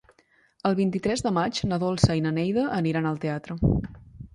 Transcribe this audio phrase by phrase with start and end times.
[0.69, 3.63] El vint-i-tres de maig na Dolça i na Neida iran al teatre.